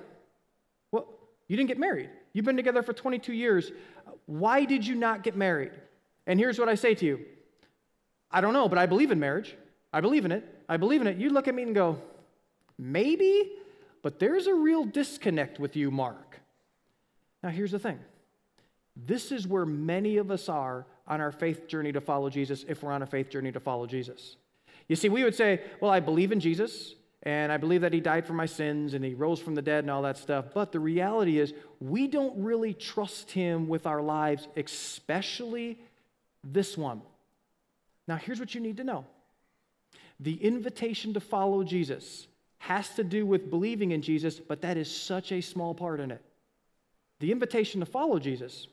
[0.91, 1.07] "Well,
[1.47, 2.11] you didn't get married.
[2.33, 3.71] You've been together for 22 years.
[4.27, 5.71] Why did you not get married?"
[6.27, 7.21] And here's what I say to you
[8.31, 9.57] I don't know, but I believe in marriage.
[9.93, 10.45] I believe in it.
[10.69, 11.19] I believe in it.
[11.19, 12.01] You look at me and go,
[12.77, 13.53] maybe,
[14.03, 16.41] but there's a real disconnect with you, Mark.
[17.43, 18.01] Now, here's the thing
[18.97, 22.83] this is where many of us are on our faith journey to follow Jesus if
[22.83, 24.37] we're on a faith journey to follow Jesus.
[24.89, 26.95] You see, we would say, well, I believe in Jesus.
[27.25, 29.85] And I believe that he died for my sins and he rose from the dead
[29.85, 30.47] and all that stuff.
[30.53, 35.79] But the reality is, we don't really trust him with our lives, especially
[36.45, 37.03] this one.
[38.07, 39.05] Now, here's what you need to know
[40.21, 42.27] the invitation to follow Jesus
[42.59, 46.11] has to do with believing in Jesus, but that is such a small part in
[46.11, 46.23] it.
[47.21, 48.69] The invitation to follow Jesus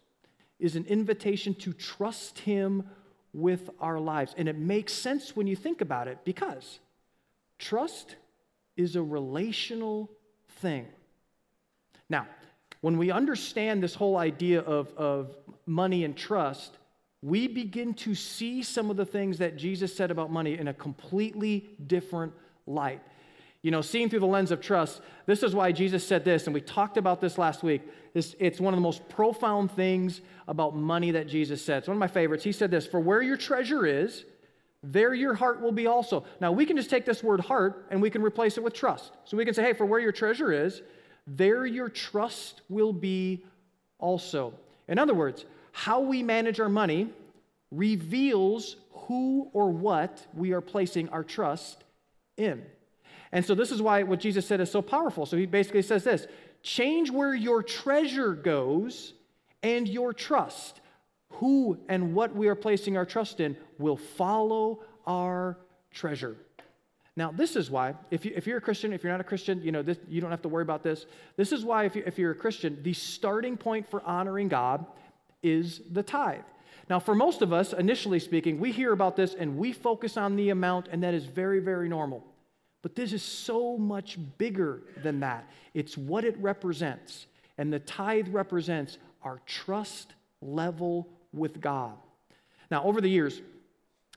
[0.60, 2.88] is an invitation to trust Him
[3.34, 4.34] with our lives.
[4.38, 6.80] And it makes sense when you think about it because
[7.58, 8.16] trust
[8.78, 10.10] is a relational
[10.60, 10.88] thing.
[12.10, 12.28] Now,
[12.82, 16.78] when we understand this whole idea of, of money and trust,
[17.22, 20.74] we begin to see some of the things that Jesus said about money in a
[20.74, 22.34] completely different
[22.66, 23.02] light.
[23.62, 26.54] You know, seeing through the lens of trust, this is why Jesus said this, and
[26.54, 27.84] we talked about this last week.
[28.14, 31.80] This, it's one of the most profound things about money that Jesus said.
[31.80, 32.44] It's one of my favorites.
[32.44, 34.26] He said this For where your treasure is,
[34.84, 36.26] there your heart will be also.
[36.40, 39.12] Now, we can just take this word heart and we can replace it with trust.
[39.26, 40.82] So we can say, hey, for where your treasure is,
[41.28, 43.46] there your trust will be
[44.00, 44.54] also.
[44.88, 47.10] In other words, how we manage our money
[47.72, 51.84] reveals who or what we are placing our trust
[52.38, 52.64] in.
[53.32, 55.26] And so, this is why what Jesus said is so powerful.
[55.26, 56.28] So, he basically says this
[56.64, 59.14] change where your treasure goes
[59.64, 60.82] and your trust.
[61.36, 65.58] Who and what we are placing our trust in will follow our
[65.92, 66.36] treasure.
[67.16, 69.62] Now, this is why, if, you, if you're a Christian, if you're not a Christian,
[69.62, 71.06] you know, this, you don't have to worry about this.
[71.36, 74.86] This is why, if, you, if you're a Christian, the starting point for honoring God
[75.44, 76.42] is the tithe.
[76.90, 80.36] Now, for most of us, initially speaking, we hear about this and we focus on
[80.36, 82.26] the amount, and that is very, very normal.
[82.82, 85.48] But this is so much bigger than that.
[85.74, 87.28] It's what it represents.
[87.58, 91.94] And the tithe represents our trust level with God.
[92.70, 93.42] Now, over the years,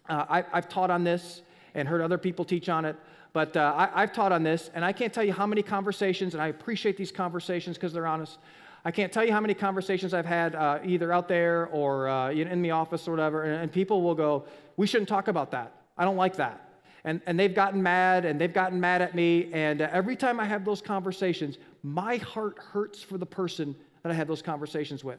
[0.08, 1.42] uh, I, have taught on this
[1.74, 2.96] and heard other people teach on it,
[3.32, 6.34] but uh, I, I've taught on this, and I can't tell you how many conversations,
[6.34, 8.38] and I appreciate these conversations because they're honest.
[8.84, 12.30] I can't tell you how many conversations I've had uh, either out there or uh,
[12.30, 14.44] in the office or whatever, and, and, people will go,
[14.76, 15.72] We shouldn't talk about that.
[15.96, 16.68] I don't like that.
[17.04, 19.50] And, and they've gotten mad and they've gotten mad at me.
[19.52, 24.12] And uh, every time I have those conversations, my heart hurts for the person that
[24.12, 25.18] I have those conversations with.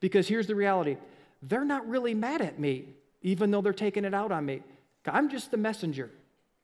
[0.00, 0.96] Because here's the reality
[1.42, 2.88] they're not really mad at me,
[3.22, 4.62] even though they're taking it out on me.
[5.06, 6.10] I'm just the messenger.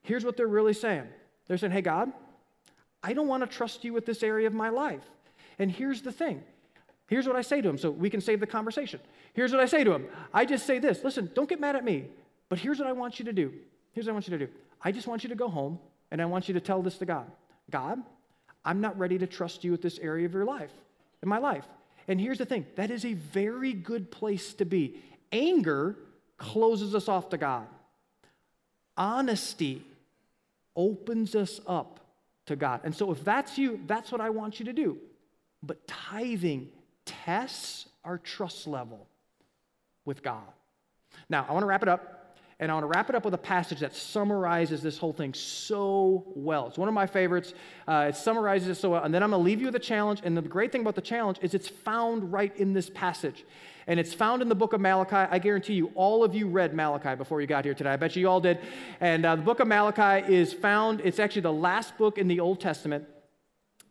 [0.03, 1.07] Here's what they're really saying
[1.47, 2.13] they're saying, Hey, God,
[3.03, 5.05] I don't want to trust you with this area of my life.
[5.61, 6.43] And here's the thing
[7.07, 8.99] here's what I say to him so we can save the conversation.
[9.35, 11.85] Here's what I say to him I just say this listen, don't get mad at
[11.85, 12.07] me,
[12.49, 13.53] but here's what I want you to do.
[13.93, 15.79] Here's what I want you to do I just want you to go home
[16.11, 17.31] and I want you to tell this to God
[17.71, 17.99] God,
[18.65, 20.73] I'm not ready to trust you with this area of your life,
[21.23, 21.67] in my life.
[22.09, 24.97] And here's the thing that is a very good place to be.
[25.31, 25.97] Anger
[26.39, 27.67] closes us off to God,
[28.97, 29.85] honesty
[30.75, 32.01] opens us up
[32.47, 32.81] to God.
[32.85, 34.99] And so if that's you, that's what I want you to do.
[35.63, 36.69] But tithing
[37.05, 39.07] tests our trust level
[40.05, 40.43] with God.
[41.29, 42.17] Now, I want to wrap it up.
[42.61, 45.33] And I want to wrap it up with a passage that summarizes this whole thing
[45.33, 46.67] so well.
[46.67, 47.55] It's one of my favorites.
[47.89, 49.03] Uh, it summarizes it so well.
[49.03, 50.21] And then I'm going to leave you with a challenge.
[50.23, 53.47] And the great thing about the challenge is it's found right in this passage.
[53.87, 55.17] And it's found in the book of Malachi.
[55.17, 57.93] I guarantee you, all of you read Malachi before you got here today.
[57.93, 58.59] I bet you all did.
[59.01, 62.41] And uh, the book of Malachi is found, it's actually the last book in the
[62.41, 63.07] Old Testament.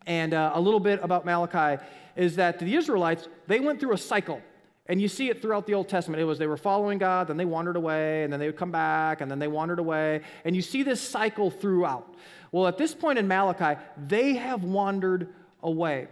[0.06, 1.82] And uh, a little bit about Malachi
[2.16, 4.40] is that the Israelites, they went through a cycle.
[4.86, 6.20] And you see it throughout the Old Testament.
[6.20, 8.72] It was they were following God, then they wandered away, and then they would come
[8.72, 10.22] back, and then they wandered away.
[10.44, 12.12] And you see this cycle throughout.
[12.50, 15.28] Well, at this point in Malachi, they have wandered
[15.62, 16.08] away.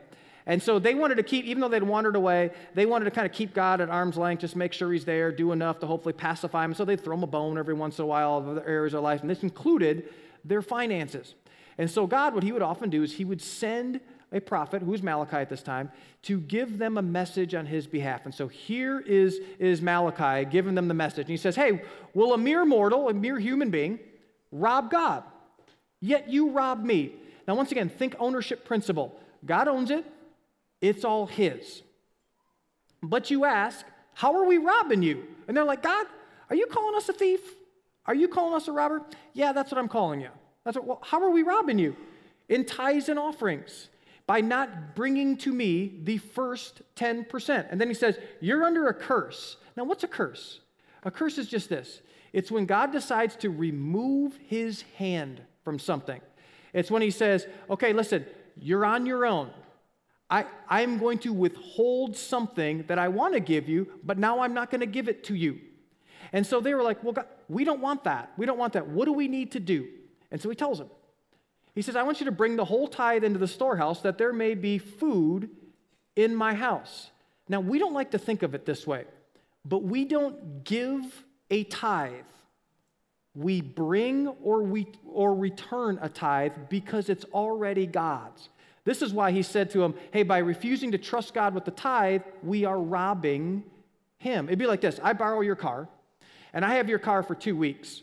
[0.47, 3.27] And so they wanted to keep, even though they'd wandered away, they wanted to kind
[3.27, 6.15] of keep God at arm's length, just make sure he's there, do enough to hopefully
[6.15, 6.73] pacify him.
[6.73, 9.03] So they'd throw him a bone every once in a while of other areas of
[9.03, 9.21] life.
[9.21, 10.09] And this included
[10.45, 11.35] their finances.
[11.79, 14.01] And so God, what he would often do is he would send
[14.33, 15.91] a prophet, who is Malachi at this time,
[16.23, 18.27] to give them a message on his behalf.
[18.27, 21.23] And so here is, is Malachi giving them the message.
[21.23, 23.99] And he says, Hey, will a mere mortal, a mere human being,
[24.53, 25.23] rob God?
[26.01, 27.13] Yet you rob me.
[27.47, 29.19] Now, once again, think ownership principle.
[29.47, 30.05] God owns it,
[30.81, 31.83] it's all his.
[33.03, 35.25] But you ask, How are we robbing you?
[35.47, 36.07] And they're like, God,
[36.51, 37.41] are you calling us a thief?
[38.05, 39.03] Are you calling us a robber?
[39.33, 40.31] Yeah, that's what I'm calling you.
[40.69, 41.97] That's what, well, how are we robbing you?
[42.51, 43.89] In tithes and offerings
[44.27, 47.69] by not bringing to me the first 10%.
[47.71, 49.57] And then he says, You're under a curse.
[49.79, 50.61] Now, what's a curse?
[51.05, 52.03] A curse is just this
[52.35, 56.21] it's when God decides to remove his hand from something.
[56.75, 58.27] It's when he says, Okay, listen,
[58.61, 59.49] you're on your own.
[60.29, 64.53] I, I'm going to withhold something that I want to give you, but now I'm
[64.53, 65.61] not going to give it to you.
[66.35, 68.35] And so they were like, Well, God, we don't want that.
[68.37, 68.87] We don't want that.
[68.87, 69.89] What do we need to do?
[70.31, 70.89] And so he tells him,
[71.75, 74.33] he says, I want you to bring the whole tithe into the storehouse that there
[74.33, 75.49] may be food
[76.17, 77.11] in my house.
[77.49, 79.05] Now, we don't like to think of it this way,
[79.65, 82.25] but we don't give a tithe.
[83.35, 88.49] We bring or, we, or return a tithe because it's already God's.
[88.85, 91.71] This is why he said to him, Hey, by refusing to trust God with the
[91.71, 93.63] tithe, we are robbing
[94.17, 94.47] him.
[94.47, 95.89] It'd be like this I borrow your car,
[96.53, 98.03] and I have your car for two weeks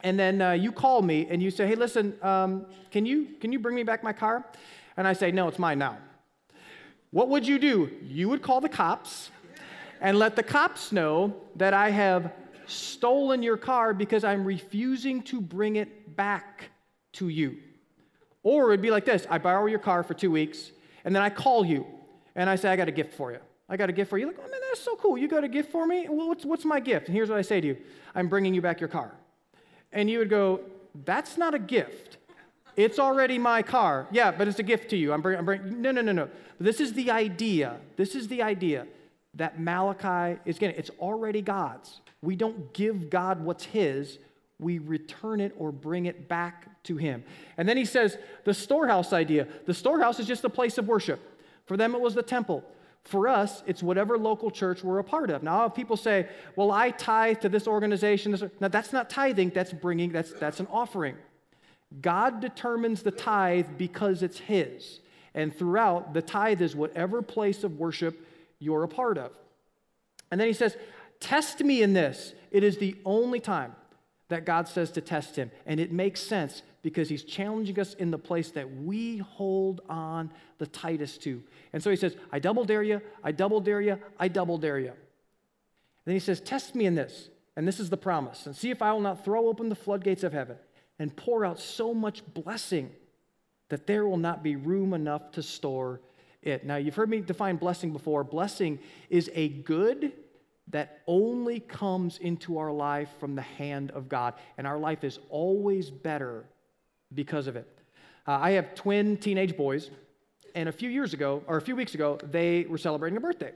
[0.00, 3.52] and then uh, you call me and you say, hey, listen, um, can, you, can
[3.52, 4.44] you bring me back my car?
[4.96, 5.98] And I say, no, it's mine now.
[7.10, 7.90] What would you do?
[8.02, 9.30] You would call the cops
[10.00, 12.32] and let the cops know that I have
[12.66, 16.70] stolen your car because I'm refusing to bring it back
[17.14, 17.56] to you.
[18.42, 20.70] Or it'd be like this I borrow your car for two weeks,
[21.04, 21.86] and then I call you
[22.36, 23.38] and I say, I got a gift for you.
[23.68, 24.26] I got a gift for you.
[24.26, 25.18] Like, oh man, that's so cool.
[25.18, 26.06] You got a gift for me?
[26.08, 27.08] Well, what's, what's my gift?
[27.08, 27.76] And here's what I say to you
[28.14, 29.12] I'm bringing you back your car.
[29.92, 30.60] And you would go,
[31.04, 32.16] That's not a gift.
[32.76, 34.06] It's already my car.
[34.12, 35.12] Yeah, but it's a gift to you.
[35.12, 36.28] I'm bringing, I'm bringing no, no, no, no.
[36.60, 37.76] This is the idea.
[37.96, 38.86] This is the idea
[39.34, 40.76] that Malachi is getting.
[40.76, 42.00] It's already God's.
[42.22, 44.18] We don't give God what's His,
[44.58, 47.24] we return it or bring it back to Him.
[47.56, 49.46] And then he says the storehouse idea.
[49.66, 51.20] The storehouse is just a place of worship.
[51.66, 52.64] For them, it was the temple.
[53.08, 55.42] For us, it's whatever local church we're a part of.
[55.42, 59.72] Now, if people say, well, I tithe to this organization, now that's not tithing, that's
[59.72, 61.16] bringing, that's, that's an offering.
[62.02, 65.00] God determines the tithe because it's His.
[65.34, 68.26] And throughout, the tithe is whatever place of worship
[68.58, 69.32] you're a part of.
[70.30, 70.76] And then he says,
[71.18, 72.34] Test me in this.
[72.50, 73.74] It is the only time
[74.28, 75.50] that God says to test him.
[75.64, 80.30] And it makes sense because he's challenging us in the place that we hold on
[80.58, 81.42] the tightest to.
[81.72, 84.78] And so he says, I double dare you, I double dare you, I double dare
[84.78, 84.88] you.
[84.88, 84.96] And
[86.04, 87.30] then he says, Test me in this.
[87.56, 88.46] And this is the promise.
[88.46, 90.56] And see if I will not throw open the floodgates of heaven
[91.00, 92.90] and pour out so much blessing
[93.68, 96.00] that there will not be room enough to store
[96.42, 96.64] it.
[96.64, 98.22] Now, you've heard me define blessing before.
[98.22, 98.78] Blessing
[99.10, 100.12] is a good
[100.68, 104.34] that only comes into our life from the hand of God.
[104.56, 106.44] And our life is always better
[107.14, 107.66] because of it.
[108.26, 109.90] Uh, I have twin teenage boys,
[110.54, 113.52] and a few years ago, or a few weeks ago, they were celebrating a birthday.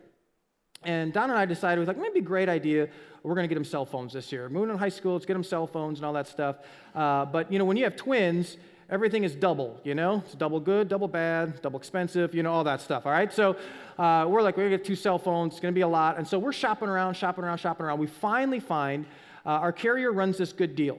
[0.85, 2.89] And Don and I decided, we was like, maybe a great idea.
[3.23, 4.49] We're going to get them cell phones this year.
[4.49, 6.57] Moving in high school, let's get them cell phones and all that stuff.
[6.95, 8.57] Uh, but, you know, when you have twins,
[8.91, 10.23] everything is double, you know?
[10.25, 13.33] It's double good, double bad, double expensive, you know, all that stuff, all right?
[13.33, 13.57] So
[13.97, 15.53] uh, we're like, we're going to get two cell phones.
[15.53, 16.19] It's going to be a lot.
[16.19, 18.01] And so we're shopping around, shopping around, shopping around.
[18.01, 19.07] We finally find
[19.47, 20.99] uh, our carrier runs this good deal.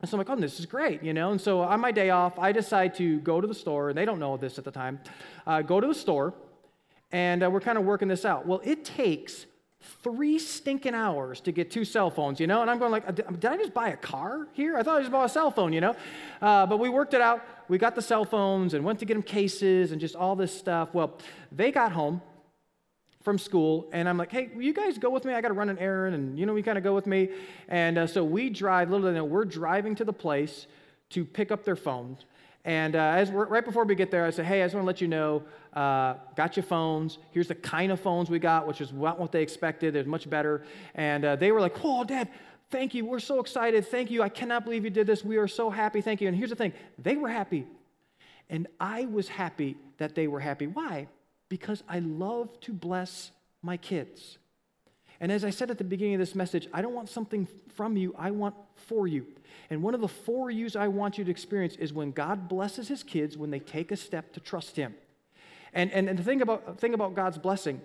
[0.00, 1.32] And so I'm like, oh, this is great, you know?
[1.32, 4.04] And so on my day off, I decide to go to the store, and they
[4.04, 5.00] don't know this at the time,
[5.46, 6.34] uh, go to the store,
[7.10, 8.46] and uh, we're kind of working this out.
[8.46, 9.46] Well, it takes
[10.02, 12.62] three stinking hours to get two cell phones, you know?
[12.62, 14.76] And I'm going like, did I just buy a car here?
[14.76, 15.96] I thought I just bought a cell phone, you know?
[16.40, 17.44] Uh, but we worked it out.
[17.68, 20.56] We got the cell phones and went to get them cases and just all this
[20.56, 20.90] stuff.
[20.92, 21.18] Well,
[21.50, 22.20] they got home,
[23.28, 25.34] from school, and I'm like, hey, will you guys go with me?
[25.34, 27.28] I got to run an errand, and you know, we kind of go with me.
[27.68, 30.66] And uh, so we drive, little than we're driving to the place
[31.10, 32.24] to pick up their phones.
[32.64, 34.86] And uh, as right before we get there, I said, hey, I just want to
[34.86, 35.42] let you know,
[35.74, 37.18] uh, got your phones.
[37.32, 39.94] Here's the kind of phones we got, which is not what they expected.
[39.94, 40.64] They're much better.
[40.94, 42.30] And uh, they were like, oh, Dad,
[42.70, 43.04] thank you.
[43.04, 43.86] We're so excited.
[43.86, 44.22] Thank you.
[44.22, 45.22] I cannot believe you did this.
[45.22, 46.00] We are so happy.
[46.00, 46.28] Thank you.
[46.28, 47.66] And here's the thing they were happy.
[48.48, 50.66] And I was happy that they were happy.
[50.66, 51.08] Why?
[51.48, 53.30] Because I love to bless
[53.62, 54.38] my kids.
[55.20, 57.96] And as I said at the beginning of this message, I don't want something from
[57.96, 59.26] you, I want for you.
[59.70, 62.88] And one of the for yous I want you to experience is when God blesses
[62.88, 64.94] his kids when they take a step to trust him.
[65.72, 67.80] And, and, and the thing about, thing about God's blessing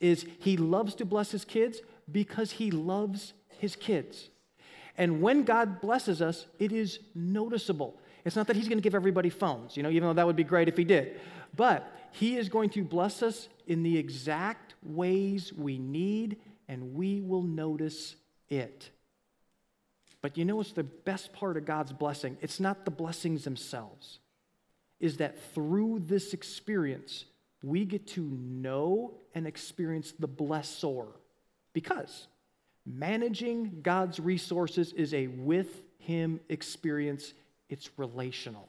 [0.00, 1.80] is he loves to bless his kids
[2.10, 4.28] because he loves his kids.
[4.96, 7.98] And when God blesses us, it is noticeable.
[8.24, 10.36] It's not that he's going to give everybody phones, you know, even though that would
[10.36, 11.20] be great if he did.
[11.56, 16.38] But he is going to bless us in the exact ways we need,
[16.68, 18.16] and we will notice
[18.48, 18.90] it.
[20.20, 22.36] But you know what's the best part of God's blessing?
[22.40, 24.18] It's not the blessings themselves,
[25.00, 27.24] is that through this experience,
[27.62, 31.06] we get to know and experience the blessor.
[31.72, 32.26] Because
[32.84, 37.32] managing God's resources is a with Him experience,
[37.68, 38.68] it's relational.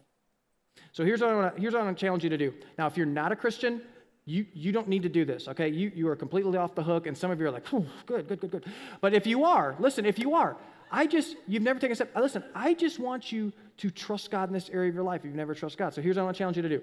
[0.92, 2.54] So here's what, I wanna, here's what I want to challenge you to do.
[2.78, 3.82] Now, if you're not a Christian,
[4.26, 5.70] you, you don't need to do this, okay?
[5.70, 7.70] You, you are completely off the hook, and some of you are like,
[8.06, 8.66] good, good, good, good.
[9.02, 10.56] But if you are, listen, if you are,
[10.92, 12.16] I just, you've never taken a step.
[12.16, 15.36] Listen, I just want you to trust God in this area of your life you've
[15.36, 15.94] never trusted God.
[15.94, 16.82] So here's what I want to challenge you to do.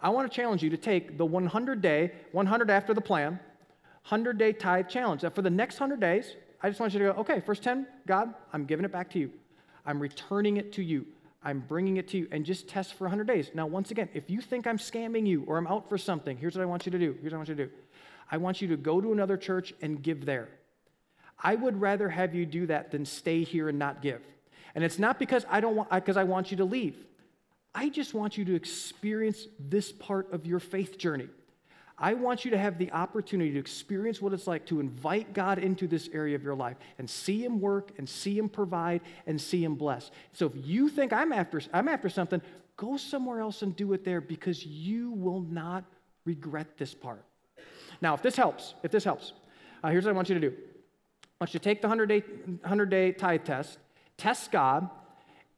[0.00, 3.40] I want to challenge you to take the 100 day, 100 after the plan,
[4.08, 5.22] 100 day tithe challenge.
[5.22, 7.86] That for the next 100 days, I just want you to go, okay, first 10,
[8.06, 9.30] God, I'm giving it back to you.
[9.84, 11.06] I'm returning it to you.
[11.42, 13.50] I'm bringing it to you and just test for 100 days.
[13.54, 16.56] Now, once again, if you think I'm scamming you or I'm out for something, here's
[16.56, 17.16] what I want you to do.
[17.20, 17.72] Here's what I want you to do.
[18.30, 20.48] I want you to go to another church and give there.
[21.40, 24.20] I would rather have you do that than stay here and not give.
[24.74, 26.96] And it's not because I don't want because I want you to leave.
[27.74, 31.28] I just want you to experience this part of your faith journey.
[32.00, 35.58] I want you to have the opportunity to experience what it's like to invite God
[35.58, 39.40] into this area of your life and see Him work and see Him provide and
[39.40, 40.10] see Him bless.
[40.32, 42.40] So if you think I'm after, I'm after something,
[42.76, 45.84] go somewhere else and do it there because you will not
[46.24, 47.24] regret this part.
[48.00, 49.32] Now, if this helps, if this helps,
[49.82, 50.54] uh, here's what I want you to do.
[50.54, 53.78] I want you to take the 100 day, 100 day tithe test,
[54.16, 54.88] test God,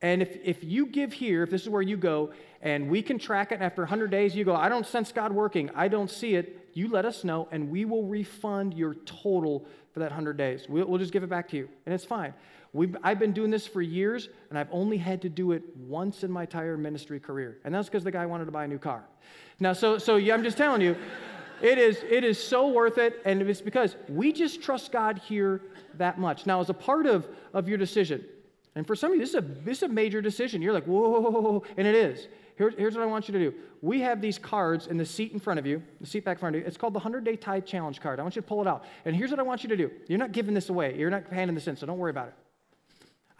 [0.02, 2.32] and if, if you give here, if this is where you go,
[2.62, 5.70] and we can track it, after 100 days you go, I don't sense God working,
[5.74, 10.00] I don't see it, you let us know, and we will refund your total for
[10.00, 10.66] that 100 days.
[10.68, 12.32] We'll, we'll just give it back to you, and it's fine.
[12.72, 16.22] We've, I've been doing this for years, and I've only had to do it once
[16.22, 18.78] in my entire ministry career, and that's because the guy wanted to buy a new
[18.78, 19.04] car.
[19.58, 20.96] Now, so, so yeah, I'm just telling you,
[21.62, 25.60] it is, it is so worth it, and it's because we just trust God here
[25.94, 26.46] that much.
[26.46, 28.24] Now, as a part of, of your decision,
[28.74, 30.62] and for some of you, this is a, this is a major decision.
[30.62, 32.28] You're like, whoa, and it is.
[32.56, 33.54] Here, here's what I want you to do.
[33.82, 36.40] We have these cards in the seat in front of you, the seat back in
[36.40, 36.68] front of you.
[36.68, 38.20] It's called the 100 Day Tithe Challenge card.
[38.20, 38.84] I want you to pull it out.
[39.04, 39.90] And here's what I want you to do.
[40.06, 40.96] You're not giving this away.
[40.96, 42.34] You're not handing this in, so don't worry about it.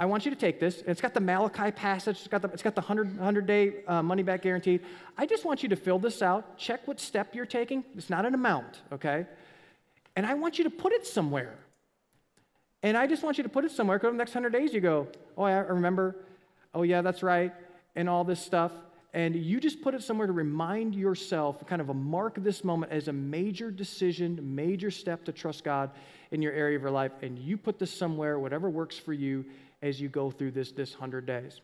[0.00, 0.82] I want you to take this.
[0.86, 2.20] It's got the Malachi passage.
[2.20, 4.80] It's got the, it's got the 100, 100 day uh, money back guaranteed.
[5.18, 6.56] I just want you to fill this out.
[6.56, 7.84] Check what step you're taking.
[7.94, 9.26] It's not an amount, okay?
[10.16, 11.58] And I want you to put it somewhere.
[12.82, 13.98] And I just want you to put it somewhere.
[13.98, 16.16] To the next 100 days, you go, oh, I remember.
[16.74, 17.52] Oh, yeah, that's right.
[17.94, 18.72] And all this stuff.
[19.12, 22.62] And you just put it somewhere to remind yourself, kind of a mark of this
[22.62, 25.90] moment as a major decision, major step to trust God
[26.30, 27.12] in your area of your life.
[27.22, 29.44] And you put this somewhere, whatever works for you,
[29.82, 31.60] as you go through this, this 100 days.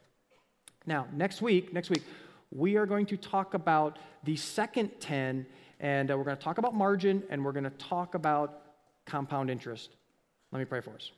[0.87, 2.03] Now, next week, next week,
[2.51, 5.47] we are going to talk about the second 10,
[5.81, 8.63] and uh, we're going to talk about margin, and we're going to talk about
[9.05, 9.91] compound interest.
[10.53, 11.11] Let me pray for us.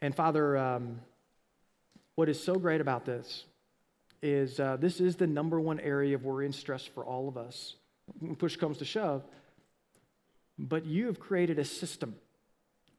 [0.00, 1.00] And Father, um,
[2.14, 3.44] what is so great about this
[4.22, 7.36] is uh, this is the number one area of worry and stress for all of
[7.36, 7.76] us.
[8.38, 9.22] Push comes to shove,
[10.58, 12.16] but you have created a system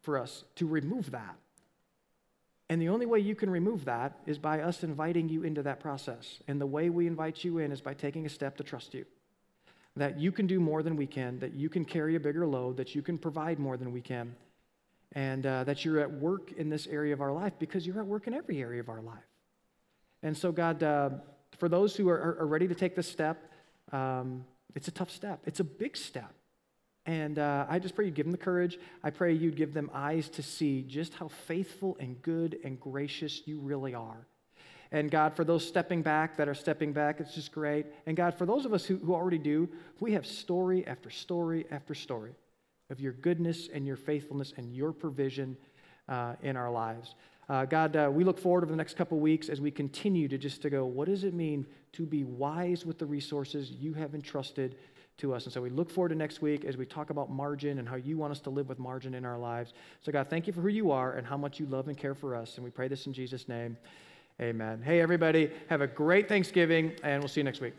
[0.01, 1.35] for us to remove that.
[2.69, 5.79] And the only way you can remove that is by us inviting you into that
[5.79, 6.39] process.
[6.47, 9.05] And the way we invite you in is by taking a step to trust you
[9.99, 12.77] that you can do more than we can, that you can carry a bigger load,
[12.77, 14.35] that you can provide more than we can,
[15.13, 18.05] and uh, that you're at work in this area of our life because you're at
[18.05, 19.17] work in every area of our life.
[20.23, 21.09] And so, God, uh,
[21.57, 23.51] for those who are, are, ready to take this step,
[23.91, 24.45] um,
[24.75, 25.41] it's a tough step.
[25.45, 26.33] It's a big step.
[27.05, 28.77] And uh, I just pray you give them the courage.
[29.03, 33.41] I pray you'd give them eyes to see just how faithful and good and gracious
[33.45, 34.27] you really are.
[34.91, 37.85] And God, for those stepping back that are stepping back, it's just great.
[38.05, 39.69] And God, for those of us who, who already do,
[39.99, 42.31] we have story after story after story
[42.89, 45.55] of your goodness and your faithfulness and your provision
[46.07, 47.13] uh, in our lives.
[47.47, 50.37] Uh, God, uh, we look forward over the next couple weeks as we continue to
[50.37, 54.13] just to go, what does it mean to be wise with the resources you have
[54.13, 54.75] entrusted
[55.19, 55.45] to us.
[55.45, 57.95] And so we look forward to next week as we talk about margin and how
[57.95, 59.73] you want us to live with margin in our lives.
[60.01, 62.15] So, God, thank you for who you are and how much you love and care
[62.15, 62.55] for us.
[62.55, 63.77] And we pray this in Jesus' name.
[64.41, 64.81] Amen.
[64.81, 67.73] Hey, everybody, have a great Thanksgiving, and we'll see you next week.